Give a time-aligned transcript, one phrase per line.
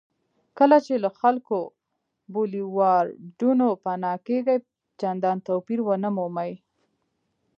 [0.57, 1.59] کله چې له ښکلو
[2.33, 4.57] بولیوارډونو پناه کېږئ
[5.01, 6.51] چندان توپیر ونه مومئ.